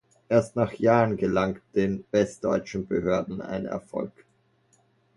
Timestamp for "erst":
0.29-0.55